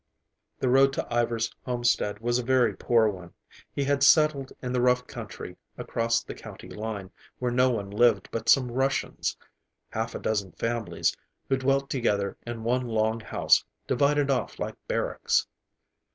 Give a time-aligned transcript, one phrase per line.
[0.57, 3.35] The road to Ivar's homestead was a very poor one.
[3.71, 8.27] He had settled in the rough country across the county line, where no one lived
[8.31, 11.15] but some Russians,—half a dozen families
[11.49, 15.45] who dwelt together in one long house, divided off like barracks.